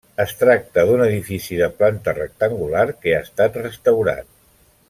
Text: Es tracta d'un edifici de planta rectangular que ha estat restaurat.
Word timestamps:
Es 0.21 0.31
tracta 0.37 0.85
d'un 0.91 1.03
edifici 1.07 1.59
de 1.59 1.69
planta 1.83 2.17
rectangular 2.21 2.89
que 3.05 3.17
ha 3.19 3.23
estat 3.29 3.63
restaurat. 3.67 4.31